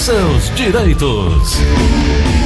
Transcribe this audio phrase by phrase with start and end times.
[0.00, 1.58] seus direitos.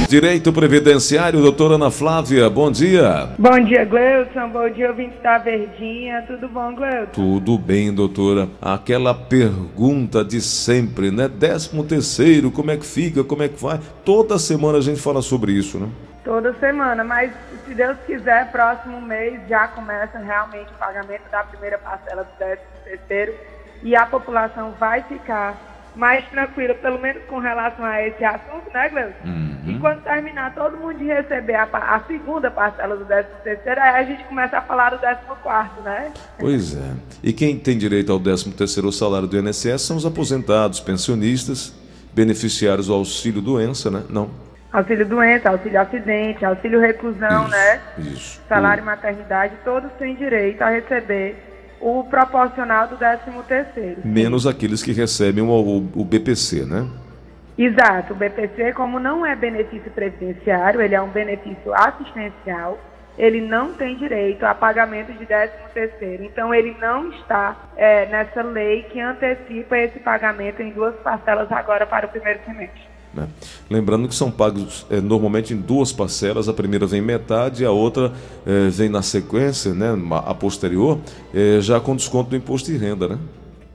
[0.09, 3.29] Direito Previdenciário, doutora Ana Flávia, bom dia.
[3.39, 4.49] Bom dia, Gleudson.
[4.49, 6.21] Bom dia, ouvinte da Verdinha.
[6.27, 7.13] Tudo bom, Gleudson?
[7.13, 8.49] Tudo bem, doutora.
[8.61, 11.29] Aquela pergunta de sempre, né?
[11.29, 13.79] Décimo terceiro, como é que fica, como é que vai?
[14.03, 15.87] Toda semana a gente fala sobre isso, né?
[16.25, 17.31] Toda semana, mas
[17.65, 22.67] se Deus quiser, próximo mês já começa realmente o pagamento da primeira parcela do décimo
[22.83, 23.33] terceiro
[23.81, 28.89] e a população vai ficar mais tranquila, pelo menos com relação a esse assunto, né,
[28.89, 29.13] Gleuson?
[29.25, 29.63] Uhum.
[29.67, 33.95] E quando terminar todo mundo de receber a, a segunda parcela do 13 terceiro, aí
[33.95, 36.11] a gente começa a falar do 14 quarto, né?
[36.39, 36.91] Pois é.
[37.23, 41.73] E quem tem direito ao 13 terceiro salário do INSS são os aposentados, pensionistas,
[42.13, 44.03] beneficiários do auxílio doença, né?
[44.09, 44.29] Não.
[44.71, 47.81] Auxílio doença, auxílio acidente, auxílio reclusão, isso, né?
[47.97, 48.41] Isso.
[48.49, 54.01] Salário e maternidade, todos têm direito a receber o proporcional do 13 terceiro.
[54.03, 56.87] Menos aqueles que recebem o, o, o, BPC, né?
[57.57, 58.13] Exato.
[58.13, 62.79] O BPC, como não é benefício previdenciário, ele é um benefício assistencial,
[63.17, 66.23] ele não tem direito a pagamento de 13 terceiro.
[66.23, 71.85] Então, ele não está é, nessa lei que antecipa esse pagamento em duas parcelas agora
[71.85, 72.94] para o primeiro semestre.
[73.15, 73.27] Né?
[73.69, 77.71] Lembrando que são pagos é, normalmente em duas parcelas, a primeira vem metade e a
[77.71, 78.11] outra
[78.45, 79.87] é, vem na sequência, né,
[80.25, 80.99] a posterior,
[81.33, 83.17] é, já com desconto do imposto de renda, né?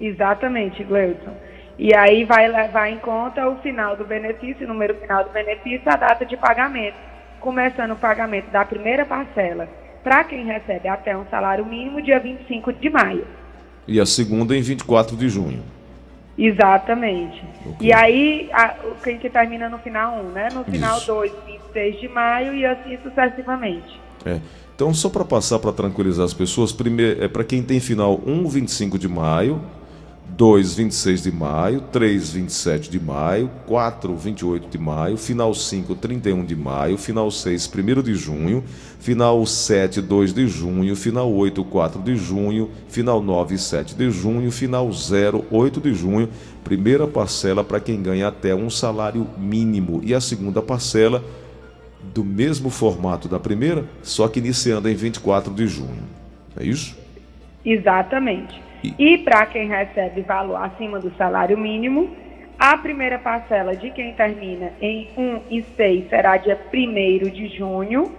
[0.00, 1.32] Exatamente, Gleuton.
[1.78, 5.82] E aí vai levar em conta o final do benefício, o número final do benefício,
[5.86, 6.96] a data de pagamento.
[7.40, 9.66] Começando o pagamento da primeira parcela
[10.02, 13.26] para quem recebe até um salário mínimo, dia 25 de maio.
[13.86, 15.62] E a segunda em 24 de junho.
[16.40, 17.42] Exatamente.
[17.66, 17.88] Okay.
[17.88, 18.74] E aí, a,
[19.04, 20.48] quem que termina no final 1, né?
[20.52, 21.06] No final Isso.
[21.06, 24.00] 2, 26 de maio e assim sucessivamente.
[24.24, 24.40] É.
[24.74, 28.48] Então, só para passar para tranquilizar as pessoas, primeiro é para quem tem final 1,
[28.48, 29.60] 25 de maio,
[30.36, 36.44] 2, 26 de maio, 3, 27 de maio, 4, 28 de maio, final 5, 31
[36.44, 38.64] de maio, final 6, 1 de junho,
[38.98, 44.50] final 7, 2 de junho, final 8, 4 de junho, final 9, 7 de junho,
[44.50, 46.28] final 0, 8 de junho,
[46.62, 51.24] primeira parcela para quem ganha até um salário mínimo e a segunda parcela
[52.14, 56.02] do mesmo formato da primeira, só que iniciando em 24 de junho.
[56.56, 56.96] É isso?
[57.64, 58.60] Exatamente.
[58.98, 62.10] E para quem recebe valor acima do salário mínimo,
[62.58, 68.12] a primeira parcela de quem termina em 1 e 6 será dia 1 de junho,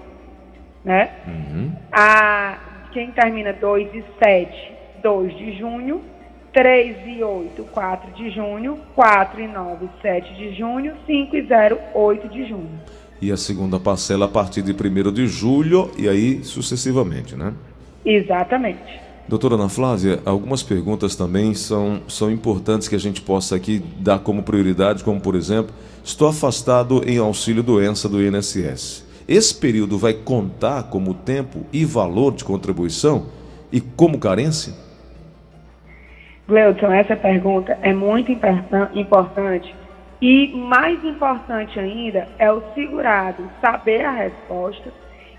[0.83, 1.11] né?
[1.27, 1.71] Uhum.
[1.91, 2.57] A,
[2.91, 4.71] quem termina 2 e 7,
[5.03, 6.01] 2 de junho.
[6.53, 8.77] 3 e 8, 4 de junho.
[8.93, 10.93] 4 e 9, 7 de junho.
[11.05, 12.79] 5 e 0, 8 de junho.
[13.21, 17.53] E a segunda parcela a partir de 1 de julho e aí sucessivamente, né?
[18.03, 19.10] Exatamente.
[19.27, 24.19] Doutora Ana Flávia, algumas perguntas também são, são importantes que a gente possa aqui dar
[24.19, 25.73] como prioridade, como por exemplo,
[26.03, 29.07] estou afastado em auxílio doença do INSS.
[29.27, 33.27] Esse período vai contar como tempo e valor de contribuição
[33.71, 34.73] e como carência?
[36.47, 39.73] Gleudson, essa pergunta é muito importante
[40.21, 44.91] e mais importante ainda é o segurado saber a resposta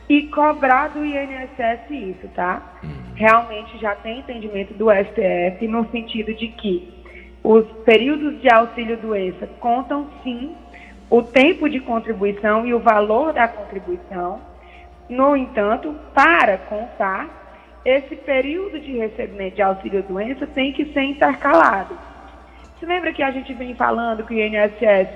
[0.08, 2.78] e cobrar do INSS isso, tá?
[2.82, 2.90] Uhum.
[3.14, 7.02] Realmente já tem entendimento do STF no sentido de que
[7.42, 10.54] os períodos de auxílio doença contam sim
[11.10, 14.40] o tempo de contribuição e o valor da contribuição.
[15.08, 17.28] No entanto, para contar,
[17.84, 21.98] esse período de recebimento de auxílio doença tem que ser intercalado.
[22.78, 25.08] Você lembra que a gente vem falando que o INSS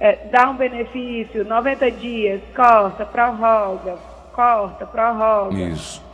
[0.00, 3.98] é, dá um benefício, 90 dias, corta, prorroga,
[4.32, 5.56] corta, prorroga.
[5.56, 6.04] Isso.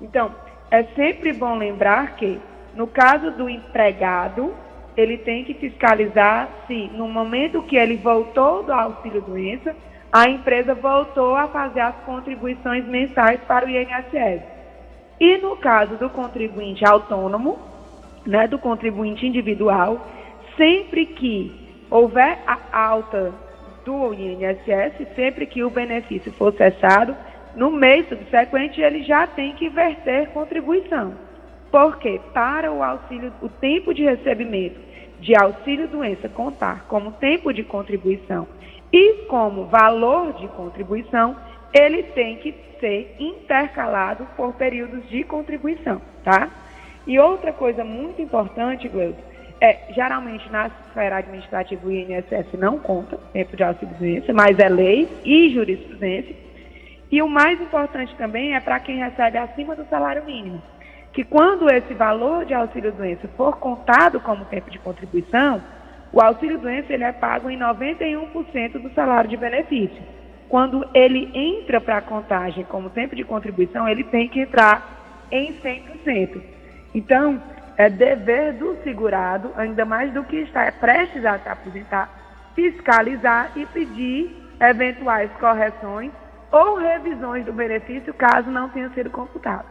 [0.00, 0.30] Então,
[0.70, 2.40] é sempre bom lembrar que,
[2.74, 4.52] no caso do empregado,
[4.96, 9.74] ele tem que fiscalizar se, no momento que ele voltou do auxílio-doença,
[10.12, 14.42] a empresa voltou a fazer as contribuições mensais para o INSS.
[15.20, 17.58] E no caso do contribuinte autônomo,
[18.24, 20.06] né, do contribuinte individual,
[20.56, 23.32] sempre que houver a alta
[23.84, 27.16] do INSS, sempre que o benefício for cessado,
[27.56, 31.14] no mês subsequente ele já tem que verter contribuição.
[31.70, 34.78] Porque para o auxílio, o tempo de recebimento
[35.18, 38.46] de auxílio doença contar como tempo de contribuição
[38.92, 41.36] e como valor de contribuição,
[41.72, 46.50] ele tem que ser intercalado por períodos de contribuição, tá?
[47.06, 49.22] E outra coisa muito importante, Gleuto,
[49.60, 54.68] é, geralmente na esfera administrativa o INSS não conta tempo de auxílio doença, mas é
[54.68, 56.45] lei e jurisprudência.
[57.10, 60.62] E o mais importante também é para quem recebe acima do salário mínimo,
[61.12, 65.62] que quando esse valor de auxílio-doença for contado como tempo de contribuição,
[66.12, 70.02] O auxílio-doença ele é pago em 91% do salário de benefício.
[70.48, 75.52] Quando ele entra para a contagem como tempo de contribuição, ele tem que entrar em
[75.54, 76.40] 100%.
[76.94, 77.42] Então,
[77.76, 82.08] é dever do segurado, ainda mais do que está prestes a se aposentar,
[82.54, 86.10] fiscalizar e pedir eventuais correções
[86.50, 89.66] ou revisões do benefício caso não tenha sido computado.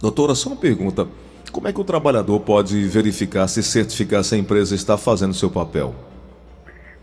[0.00, 1.06] Doutora, só uma pergunta.
[1.52, 5.50] Como é que o trabalhador pode verificar se certificar se a empresa está fazendo seu
[5.50, 5.94] papel?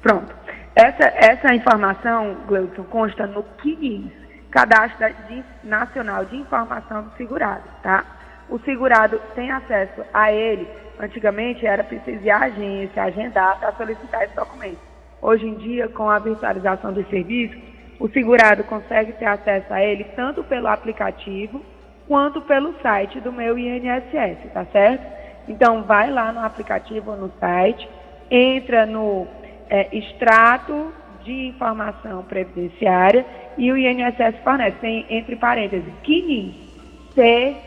[0.02, 0.34] Pronto.
[0.76, 4.12] Essa, essa informação, Gleudson, consta no CNIS,
[4.52, 5.08] Cadastro
[5.64, 8.06] Nacional de Informação do Segurado, tá?
[8.50, 10.68] O segurado tem acesso a ele.
[11.00, 14.80] Antigamente era preciso ir à agência, agendar para solicitar esse documento.
[15.22, 17.58] Hoje em dia, com a virtualização dos serviços,
[18.00, 21.62] o segurado consegue ter acesso a ele tanto pelo aplicativo
[22.08, 25.04] quanto pelo site do meu INSS, tá certo?
[25.48, 27.88] Então, vai lá no aplicativo ou no site,
[28.30, 29.28] entra no
[29.70, 30.92] é, extrato
[31.24, 33.26] de informação previdenciária
[33.58, 36.54] e o INSS fornece, tem entre parênteses, CNIS,
[37.14, 37.66] C-N-I-S.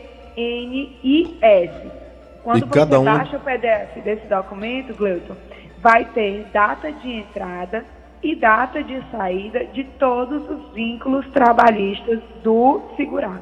[2.43, 3.03] Quando você um...
[3.03, 5.35] baixa o PDF desse documento, Gleuton,
[5.81, 7.83] vai ter data de entrada
[8.21, 13.41] e data de saída de todos os vínculos trabalhistas do segurado.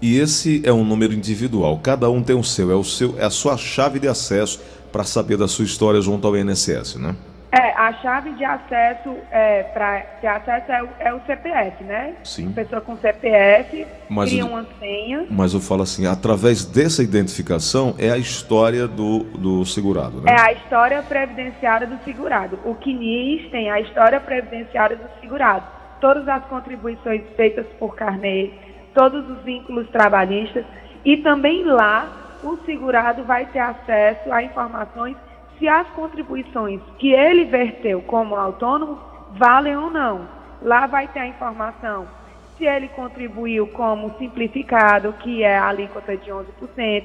[0.00, 3.24] E esse é um número individual, cada um tem o seu, é, o seu, é
[3.24, 4.60] a sua chave de acesso
[4.92, 7.16] para saber da sua história junto ao INSS, né?
[7.56, 12.14] É, a chave de acesso é, para ter acesso é o, é o, CPF, né?
[12.22, 12.50] Sim.
[12.50, 15.26] A pessoa com CPF mas cria eu, uma senha.
[15.30, 20.32] Mas eu falo assim, através dessa identificação é a história do, do segurado, né?
[20.32, 22.58] É a história previdenciária do segurado.
[22.64, 25.64] O CNIS tem a história previdenciária do segurado.
[25.98, 28.50] Todas as contribuições feitas por carnê,
[28.94, 30.64] todos os vínculos trabalhistas
[31.04, 35.16] e também lá o segurado vai ter acesso a informações
[35.58, 38.98] se as contribuições que ele verteu como autônomo
[39.32, 40.28] valem ou não.
[40.62, 42.06] Lá vai ter a informação
[42.56, 47.04] se ele contribuiu como simplificado, que é a alíquota de 11%,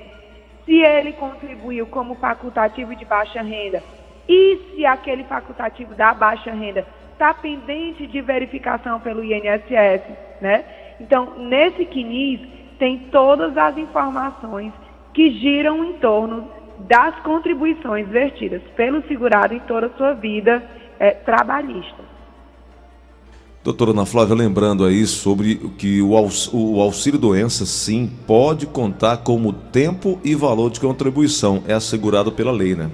[0.66, 3.84] se ele contribuiu como facultativo de baixa renda
[4.28, 10.04] e se aquele facultativo da baixa renda está pendente de verificação pelo INSS,
[10.40, 10.64] né?
[11.00, 12.40] Então, nesse CNIS
[12.80, 14.72] tem todas as informações
[15.14, 16.50] que giram em torno
[16.88, 20.64] das contribuições vertidas pelo segurado em toda a sua vida
[21.00, 22.12] é, trabalhista.
[23.64, 26.16] Doutora Ana Flávia, lembrando aí sobre que o,
[26.82, 31.64] auxílio doença, sim, pode contar como tempo e valor de contribuição.
[31.68, 32.90] É assegurado pela lei, né?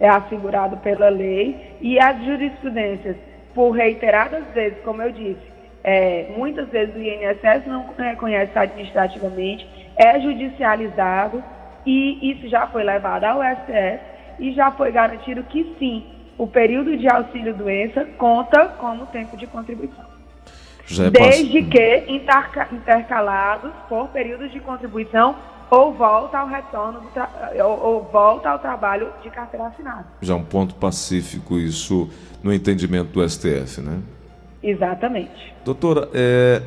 [0.00, 3.16] É assegurado pela lei e as jurisprudências,
[3.54, 5.54] por reiteradas vezes, como eu disse,
[5.84, 9.68] é, muitas vezes o INSS não reconhece administrativamente,
[9.98, 11.44] é judicializado
[11.86, 14.00] e isso já foi levado ao STF
[14.38, 16.04] e já foi garantido que sim,
[16.36, 20.04] o período de auxílio-doença conta como tempo de contribuição.
[21.00, 22.04] É Desde que
[22.70, 25.34] intercalados por períodos de contribuição
[25.70, 27.02] ou volta ao retorno
[27.64, 30.06] ou, ou, volta ao trabalho de carteira assinada.
[30.20, 32.10] Já é um ponto pacífico isso
[32.42, 33.98] no entendimento do STF, né?
[34.62, 35.54] Exatamente.
[35.64, 36.60] Doutora, é,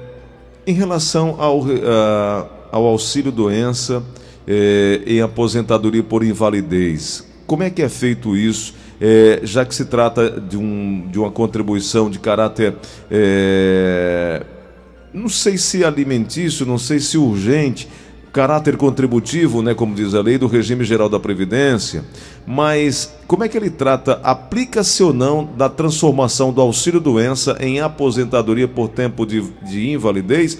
[0.66, 4.04] em relação ao, uh, ao auxílio doença
[4.48, 8.74] é, em aposentadoria por invalidez, como é que é feito isso?
[9.00, 12.76] É, já que se trata de, um, de uma contribuição de caráter,
[13.12, 14.44] é,
[15.14, 17.88] não sei se alimentício, não sei se urgente,
[18.34, 22.04] caráter contributivo, né, como diz a lei do regime geral da Previdência,
[22.46, 28.68] mas como é que ele trata, aplica-se ou não da transformação do auxílio-doença em aposentadoria
[28.68, 30.58] por tempo de, de invalidez?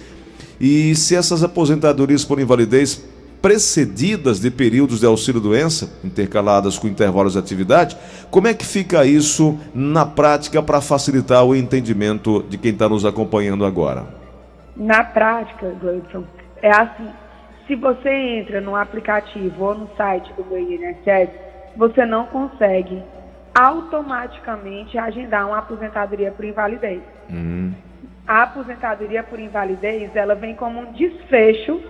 [0.60, 3.04] E se essas aposentadorias por invalidez
[3.48, 7.98] precedidas de períodos de auxílio-doença, intercaladas com intervalos de atividade,
[8.30, 13.06] como é que fica isso na prática para facilitar o entendimento de quem está nos
[13.06, 14.06] acompanhando agora?
[14.76, 16.26] Na prática, Gleison,
[16.62, 17.08] é assim,
[17.66, 21.30] se você entra no aplicativo ou no site do meu INSS,
[21.78, 23.02] você não consegue
[23.58, 27.00] automaticamente agendar uma aposentadoria por invalidez.
[27.30, 27.74] Uhum.
[28.28, 31.82] A aposentadoria por invalidez, ela vem como um desfecho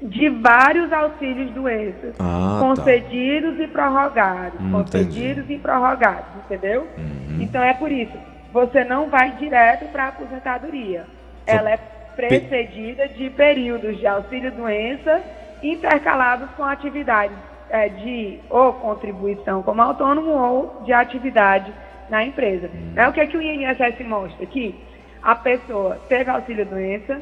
[0.00, 2.66] de vários auxílios doenças, ah, tá.
[2.66, 3.62] concedidos tá.
[3.62, 5.54] e prorrogados, hum, concedidos entendi.
[5.54, 6.86] e prorrogados, entendeu?
[6.96, 7.38] Uhum.
[7.40, 8.16] Então é por isso,
[8.52, 11.04] você não vai direto para a aposentadoria.
[11.46, 11.76] Ela é
[12.14, 15.22] precedida de períodos de auxílio-doença
[15.62, 17.36] intercalados com atividades
[17.70, 21.72] é, de ou contribuição como autônomo ou de atividade
[22.08, 22.68] na empresa.
[22.72, 22.92] Hum.
[22.96, 24.74] É o que, é que o INSS mostra aqui?
[25.22, 27.20] A pessoa teve auxílio-doença,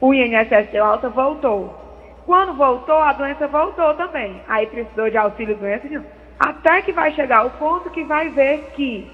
[0.00, 1.89] o INSS deu alta, voltou.
[2.30, 4.40] Quando voltou, a doença voltou também.
[4.46, 5.88] Aí precisou de auxílio-doença,
[6.38, 9.10] Até que vai chegar o ponto que vai ver que,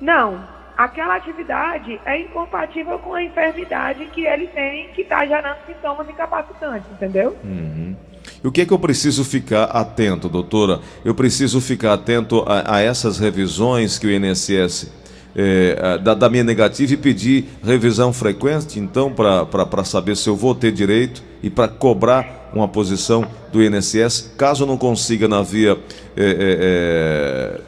[0.00, 0.42] não,
[0.76, 6.90] aquela atividade é incompatível com a enfermidade que ele tem, que está gerando sintomas incapacitantes,
[6.90, 7.36] entendeu?
[7.44, 7.94] Uhum.
[8.42, 10.80] E o que é que eu preciso ficar atento, doutora?
[11.04, 14.92] Eu preciso ficar atento a, a essas revisões que o INSS
[15.38, 20.54] é, da, da, minha negativa e pedir revisão frequente, então, para saber se eu vou
[20.54, 25.76] ter direito e para cobrar uma posição do INSS, caso eu não consiga na via
[26.16, 27.60] é, é, é,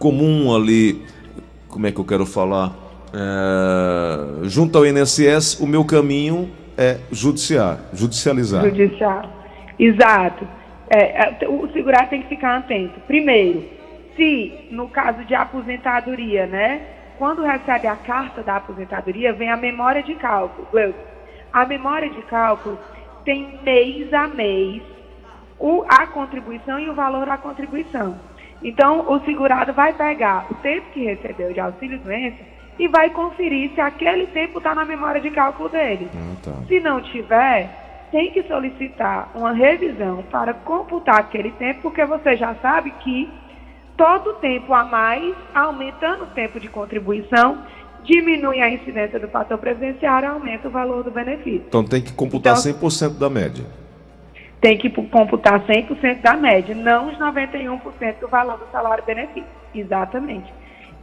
[0.00, 1.00] comum ali,
[1.68, 2.74] como é que eu quero falar?
[3.14, 8.64] É, junto ao INSS, o meu caminho é judiciar, judicializar.
[8.64, 9.30] Judiciar,
[9.78, 10.44] exato.
[10.92, 12.98] É, o segurado tem que ficar atento.
[13.06, 13.62] Primeiro,
[14.16, 16.82] se, no caso de aposentadoria, né,
[17.18, 20.94] quando recebe a carta da aposentadoria, vem a memória de cálculo.
[21.52, 22.78] A memória de cálculo
[23.24, 24.82] tem mês a mês
[25.58, 28.18] o, a contribuição e o valor da contribuição.
[28.62, 32.38] Então, o segurado vai pegar o tempo que recebeu de auxílio-doença
[32.78, 36.08] e vai conferir se aquele tempo está na memória de cálculo dele.
[36.14, 36.52] Ah, tá.
[36.66, 37.68] Se não tiver,
[38.10, 43.28] tem que solicitar uma revisão para computar aquele tempo, porque você já sabe que
[44.00, 47.58] todo tempo a mais, aumentando o tempo de contribuição,
[48.02, 51.64] diminui a incidência do fator previdenciário, aumenta o valor do benefício.
[51.68, 53.66] Então tem que computar então, 100% da média.
[54.58, 59.44] Tem que computar 100% da média, não os 91% do valor do salário benefício.
[59.74, 60.50] Exatamente.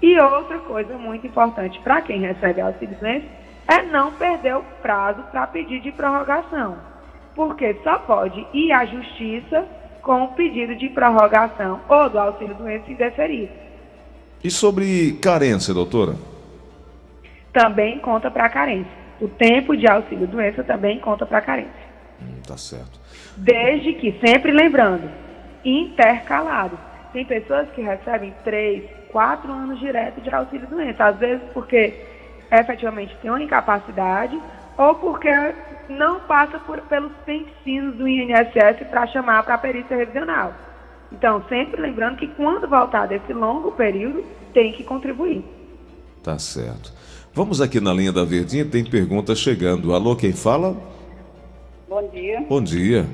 [0.02, 3.28] E outra coisa muito importante para quem recebe auxílio doença
[3.68, 6.78] é não perder o prazo para pedir de prorrogação.
[7.36, 9.68] Porque só pode ir à justiça
[10.08, 13.52] com o pedido de prorrogação ou do auxílio doença indeferido.
[14.42, 16.16] E sobre carência, doutora?
[17.52, 18.90] Também conta para carência.
[19.20, 21.88] O tempo de auxílio doença também conta para carência.
[22.22, 22.98] Hum, tá certo.
[23.36, 25.12] Desde que, sempre lembrando,
[25.66, 26.80] intercalado.
[27.12, 31.04] Tem pessoas que recebem três, quatro anos direto de auxílio doença.
[31.04, 31.94] Às vezes porque
[32.50, 34.40] efetivamente tem uma incapacidade
[34.78, 35.30] ou porque
[35.90, 40.54] não passa por, pelos pensinos do INSS para chamar para a perícia revisional.
[41.12, 45.44] Então, sempre lembrando que quando voltar desse longo período, tem que contribuir.
[46.22, 46.92] Tá certo.
[47.34, 49.94] Vamos aqui na linha da Verdinha, tem pergunta chegando.
[49.94, 50.76] Alô, quem fala?
[51.88, 52.46] Bom dia.
[52.50, 53.06] Bom dia.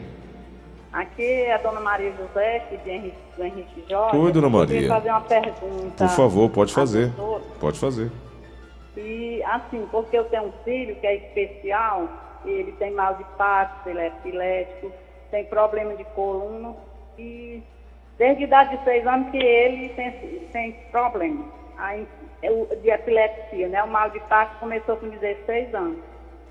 [0.92, 4.18] Aqui é a dona Maria José, de Henrique, do Henrique Jorge.
[4.18, 4.82] Oi, dona Maria.
[4.82, 6.06] Eu fazer uma pergunta.
[6.06, 7.12] Por favor, pode fazer.
[7.60, 8.12] Pode fazer.
[8.96, 12.08] E assim, porque eu tenho um filho que é especial,
[12.46, 14.92] ele tem mal de Parkinson, ele é epilético,
[15.32, 16.76] tem problema de coluna
[17.18, 17.64] e
[18.18, 20.12] desde a idade de seis anos que ele tem,
[20.52, 21.44] tem problema
[21.78, 22.08] aí,
[22.82, 23.84] de epilepsia, né?
[23.84, 26.00] O mal de Parkinson começou com 16 anos.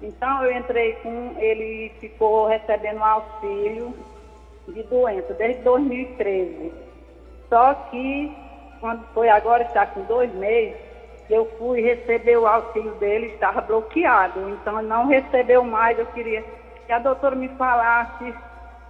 [0.03, 3.95] Então eu entrei com, ele ficou recebendo auxílio
[4.69, 6.73] de doença desde 2013.
[7.49, 8.35] Só que
[8.83, 10.77] quando foi agora, está com dois meses,
[11.33, 15.99] eu fui receber o auxílio dele, estava bloqueado, então não recebeu mais.
[15.99, 16.45] Eu queria
[16.87, 18.35] que a doutora me falasse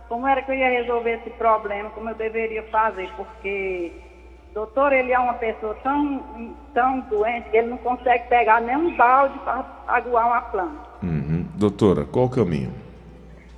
[0.08, 3.92] como era que eu ia resolver esse problema, como eu deveria fazer, porque
[4.52, 8.96] doutor, ele é uma pessoa tão, tão doente que ele não consegue pegar nem um
[8.96, 10.90] balde para aguar uma planta.
[11.02, 11.46] Uhum.
[11.54, 12.72] Doutora, qual o caminho?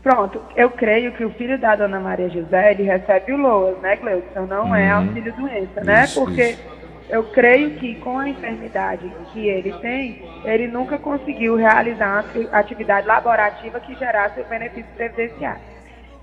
[0.03, 3.97] Pronto, eu creio que o filho da dona Maria José, ele recebe o LOAS, né,
[3.97, 4.43] Cleudson?
[4.43, 4.85] Não é uhum.
[4.85, 6.05] é auxílio doença, né?
[6.05, 6.74] Isso, Porque isso
[7.09, 13.07] eu creio que com a enfermidade que ele tem, ele nunca conseguiu realizar uma atividade
[13.07, 15.61] laborativa que gerasse o benefício previdenciário.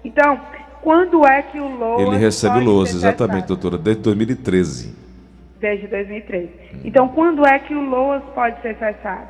[0.04, 0.40] Então,
[0.82, 2.08] quando é que o LOAS.
[2.08, 4.96] Ele recebe o LOAS, exatamente, doutora, desde 2013.
[5.60, 6.48] Desde 2013.
[6.48, 6.80] Hum.
[6.84, 9.28] Então, quando é que o LOAS pode ser cessado?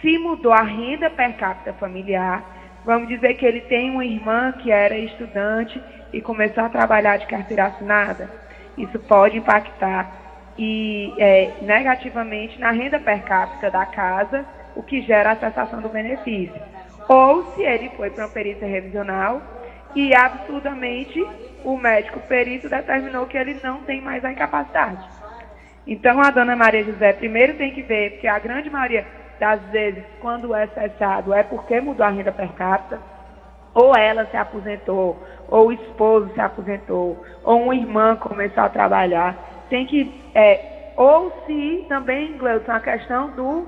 [0.00, 2.44] Se mudou a renda per capita familiar,
[2.84, 5.82] vamos dizer que ele tem uma irmã que era estudante
[6.12, 8.30] e começou a trabalhar de carteira assinada,
[8.76, 10.27] isso pode impactar
[10.58, 15.88] e é, negativamente na renda per capita da casa, o que gera a cessação do
[15.88, 16.60] benefício.
[17.08, 19.40] Ou se ele foi para uma perícia revisional
[19.94, 21.24] e absurdamente
[21.64, 25.02] o médico perito determinou que ele não tem mais a incapacidade.
[25.86, 29.06] Então a dona Maria José primeiro tem que ver, porque a grande maioria
[29.40, 33.00] das vezes, quando é cessado, é porque mudou a renda per capita,
[33.72, 35.16] ou ela se aposentou,
[35.48, 39.36] ou o esposo se aposentou, ou uma irmã começou a trabalhar
[39.68, 40.12] tem que.
[40.34, 43.66] É, ou se também, Gleudson, a questão do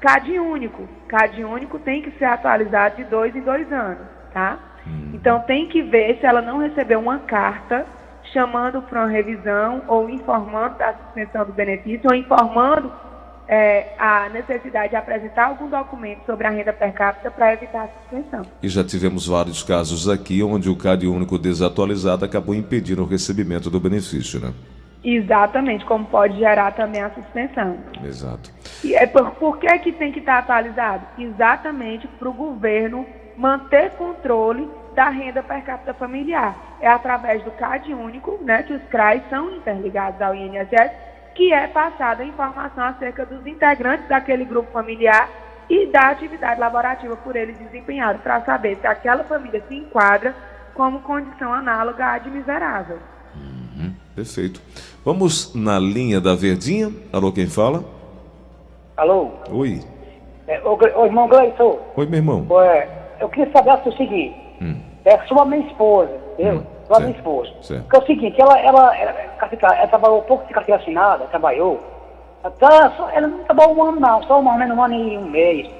[0.00, 0.88] CAD único.
[1.08, 4.58] CAD único tem que ser atualizado de dois em dois anos, tá?
[4.86, 5.12] Hum.
[5.14, 7.86] Então tem que ver se ela não recebeu uma carta
[8.32, 12.92] chamando para uma revisão ou informando da suspensão do benefício ou informando
[13.48, 17.88] é, a necessidade de apresentar algum documento sobre a renda per capita para evitar a
[17.88, 18.42] suspensão.
[18.62, 23.70] E já tivemos vários casos aqui onde o CAD único desatualizado acabou impedindo o recebimento
[23.70, 24.52] do benefício, né?
[25.02, 27.78] Exatamente, como pode gerar também a suspensão.
[28.02, 28.50] Exato.
[28.82, 31.06] E é por, por que, que tem que estar atualizado?
[31.18, 36.56] Exatamente para o governo manter controle da renda per capita familiar.
[36.80, 40.90] É através do CAD único, né, que os CRAs são interligados ao INSS,
[41.34, 45.28] que é passada a informação acerca dos integrantes daquele grupo familiar
[45.70, 50.34] e da atividade laborativa por eles desempenhada, para saber se aquela família se enquadra
[50.74, 52.98] como condição análoga à de miserável.
[54.18, 54.60] Perfeito.
[55.04, 56.92] Vamos na linha da Verdinha.
[57.12, 57.84] Alô, quem fala?
[58.96, 59.30] Alô?
[59.48, 59.80] Oi.
[60.48, 62.44] É, ô, ô, irmão Gleison, Oi, meu irmão.
[62.64, 62.88] é,
[63.20, 64.34] eu queria saber o seguinte.
[64.60, 64.74] Hum.
[65.04, 66.54] É sua minha esposa, entendeu?
[66.54, 67.50] Hum, sua certo, minha esposa.
[67.62, 67.82] certo.
[67.84, 69.10] Porque é o seguinte, ela, ela, ela,
[69.40, 71.78] ela, ela trabalhou pouco de carteira assinada, trabalhou.
[72.58, 75.30] Tá, só, ela não trabalhou um ano não, só um ano, um ano e um
[75.30, 75.70] mês.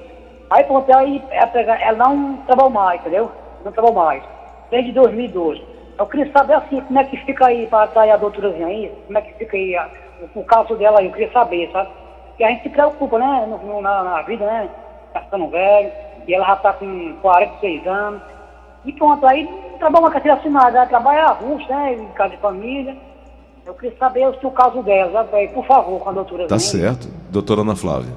[0.49, 3.29] Aí pronto, aí ela, ela não trabalhou mais, entendeu?
[3.65, 4.23] Não trabalhou mais.
[4.71, 5.78] Desde 2012.
[5.99, 9.17] Eu queria saber assim, como é que fica aí para sair a doutorazinha aí, como
[9.17, 9.89] é que fica aí a-
[10.33, 11.89] o, o caso dela aí, eu queria saber, sabe?
[12.29, 14.69] Porque a gente se preocupa, né, no- no- na, na vida, né?
[15.13, 15.91] Tá ficando velho,
[16.27, 18.21] e ela já tá com 46 anos.
[18.85, 22.95] E pronto, aí trabalha uma carteira assinada, ela trabalha avulso, né, em casa de família.
[23.65, 25.49] Eu queria saber o, o caso dela, sabe?
[25.49, 27.07] Por favor, com a doutora Tá certo.
[27.29, 28.13] Doutora Ana Flávia.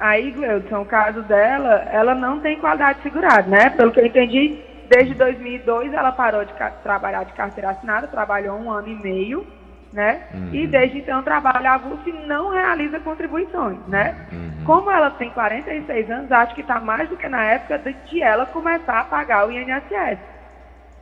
[0.00, 3.70] Aí, Gleudson, o caso dela, ela não tem qualidade segurada, né?
[3.70, 4.58] Pelo que eu entendi,
[4.88, 6.52] desde 2002 ela parou de
[6.82, 9.46] trabalhar de carteira assinada, trabalhou um ano e meio,
[9.92, 10.28] né?
[10.52, 14.26] E desde então trabalha avulso e não realiza contribuições, né?
[14.64, 18.22] Como ela tem 46 anos, acho que está mais do que na época de, de
[18.22, 20.18] ela começar a pagar o INSS.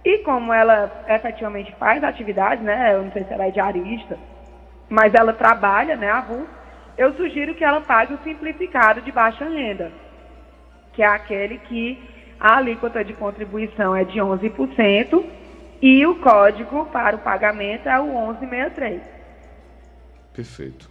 [0.04, 2.94] E como ela efetivamente faz atividade, né?
[2.94, 4.18] Eu não sei se ela é diarista,
[4.88, 6.46] mas ela trabalha, né, avulso,
[6.96, 9.90] eu sugiro que ela pague o simplificado de baixa renda,
[10.92, 15.24] que é aquele que a alíquota de contribuição é de 11%
[15.80, 19.00] e o código para o pagamento é o 1163.
[20.34, 20.90] Perfeito.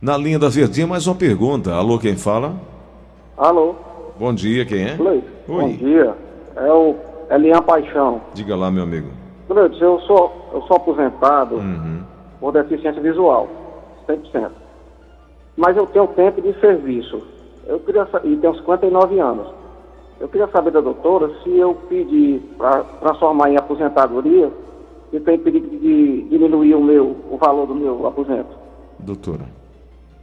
[0.00, 1.74] Na linha da Verdinha, mais uma pergunta.
[1.74, 2.54] Alô, quem fala?
[3.36, 3.74] Alô,
[4.18, 4.96] Bom dia, quem é?
[5.00, 5.22] Oi.
[5.46, 6.12] Bom dia.
[6.56, 6.96] É o
[7.30, 8.20] Elian Paixão.
[8.34, 9.08] Diga lá, meu amigo.
[9.48, 12.02] Gleice, eu sou, eu sou aposentado Uhum.
[12.40, 13.48] por deficiência visual,
[14.08, 14.50] 100%.
[15.56, 17.22] Mas eu tenho tempo de serviço.
[17.66, 19.46] Eu queria e tenho 59 anos.
[20.20, 24.50] Eu queria saber da doutora se eu pedir para transformar em aposentadoria,
[25.10, 28.56] se tem perigo de diminuir o meu o valor do meu aposento.
[28.98, 29.44] Doutora.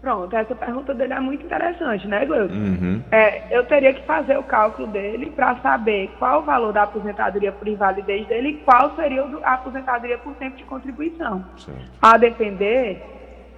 [0.01, 2.53] Pronto, essa pergunta dele é muito interessante, né, Gleuton?
[2.53, 3.01] Uhum.
[3.11, 7.51] É, eu teria que fazer o cálculo dele para saber qual o valor da aposentadoria
[7.51, 11.43] por invalidez dele e qual seria a aposentadoria por tempo de contribuição.
[11.57, 11.91] Certo.
[11.99, 13.01] A depender,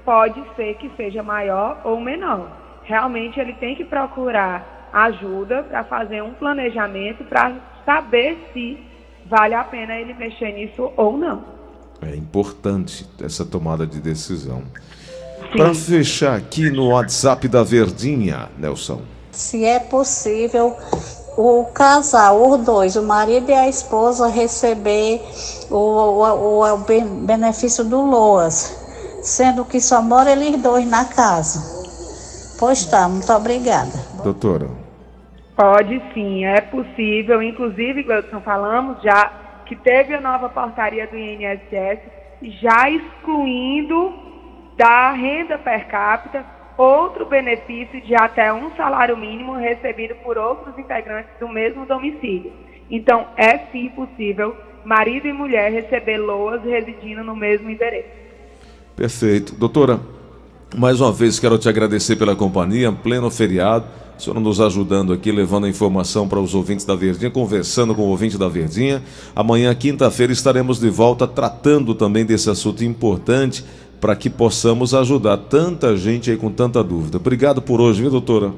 [0.05, 2.47] pode ser que seja maior ou menor.
[2.83, 8.79] Realmente ele tem que procurar ajuda para fazer um planejamento para saber se
[9.25, 11.43] vale a pena ele mexer nisso ou não.
[12.01, 14.63] É importante essa tomada de decisão.
[15.51, 19.01] Para fechar aqui no WhatsApp da Verdinha, Nelson.
[19.31, 20.75] Se é possível
[21.37, 25.21] o casal, os dois, o marido e a esposa, receber
[25.69, 28.75] o, o, o, o ben- benefício do LOAS,
[29.21, 31.77] sendo que só moram eles dois na casa.
[32.57, 34.06] Pois tá, muito obrigada.
[34.23, 34.67] Doutora.
[35.55, 37.41] Pode sim, é possível.
[37.41, 39.31] Inclusive, Gleudson, falamos já
[39.65, 41.99] que teve a nova portaria do INSS
[42.61, 44.13] já excluindo
[44.77, 46.45] da renda per capita
[46.77, 52.53] outro benefício de até um salário mínimo recebido por outros integrantes do mesmo domicílio.
[52.89, 58.07] Então, é sim possível marido e mulher receber LOAS residindo no mesmo endereço.
[58.95, 59.55] Perfeito.
[59.55, 59.99] Doutora,
[60.75, 63.85] mais uma vez quero te agradecer pela companhia, pleno feriado.
[64.17, 68.01] A senhora nos ajudando aqui, levando a informação para os ouvintes da Verdinha, conversando com
[68.01, 69.03] o ouvinte da Verdinha.
[69.35, 73.63] Amanhã, quinta-feira, estaremos de volta tratando também desse assunto importante
[74.01, 77.17] para que possamos ajudar tanta gente aí com tanta dúvida.
[77.17, 78.53] Obrigado por hoje, viu, doutora?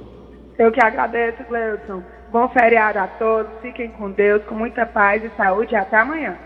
[0.57, 2.01] Eu que agradeço, Gleudson.
[2.31, 6.37] Bom feriado a todos, fiquem com Deus, com muita paz e saúde até amanhã.